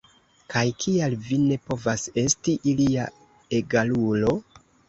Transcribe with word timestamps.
Kaj 0.53 0.61
kial 0.83 1.13
vi 1.25 1.37
ne 1.43 1.59
povas 1.69 2.07
esti 2.23 2.57
ilia 2.75 3.07
egalulo? 3.63 4.37